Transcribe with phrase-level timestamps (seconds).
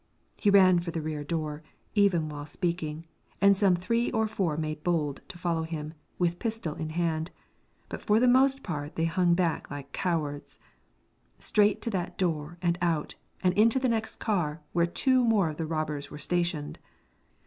[0.35, 1.61] He ran for the rear door,
[1.93, 3.05] even while speaking,
[3.39, 7.29] and some three or four made bold to follow him, with pistol in hand,
[7.87, 10.57] but for the most part they hung back like cowards.
[11.37, 15.57] Straight to that door, and out, and into the next car, where two more of
[15.57, 16.79] the robbers were stationed.